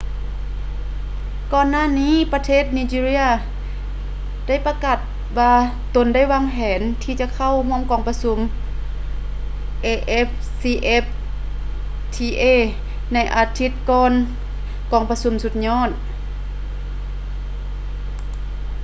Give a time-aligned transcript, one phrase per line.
[1.51, 3.27] ກ່ອນໜ້ານີ້ປະເທດ nigeria
[4.47, 4.99] ໄດ້ປະກາດ
[5.39, 5.53] ວ່າ
[5.95, 8.37] ຕົນໄດ້ວາງແຜນທີ່ຈະເຂົ້າຮ່ວມກອງປະຊຸມ
[10.25, 12.45] afcfta
[13.13, 14.13] ໃນອາທິດກ່ອນ
[14.91, 15.89] ກອງປະຊຸມສຸດຍອດ